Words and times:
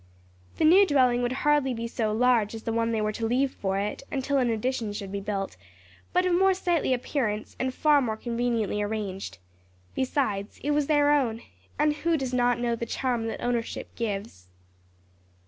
The 0.57 0.65
new 0.65 0.87
dwelling 0.87 1.21
would 1.21 1.29
be 1.29 1.35
hardly 1.35 1.87
so 1.87 2.11
large 2.11 2.55
as 2.55 2.63
the 2.63 2.73
one 2.73 2.91
they 2.91 3.01
were 3.01 3.11
to 3.11 3.27
leave 3.27 3.51
for 3.51 3.77
it, 3.77 4.01
until 4.11 4.39
an 4.39 4.49
addition 4.49 4.93
should 4.93 5.11
be 5.11 5.19
built, 5.19 5.57
but 6.11 6.25
of 6.25 6.33
more 6.33 6.55
sightly 6.55 6.91
appearance 6.91 7.55
and 7.59 7.71
far 7.71 8.01
more 8.01 8.17
conveniently 8.17 8.81
arranged. 8.81 9.37
Besides 9.93 10.59
it 10.63 10.71
was 10.71 10.87
their 10.87 11.11
own, 11.11 11.41
and 11.77 11.97
who 11.97 12.17
does 12.17 12.33
not 12.33 12.59
know 12.59 12.75
the 12.75 12.87
charm 12.87 13.27
that 13.27 13.41
ownership 13.43 13.93
gives? 13.95 14.47